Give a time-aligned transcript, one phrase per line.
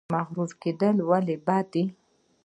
[0.13, 1.83] مغرور کیدل ولې بد دي؟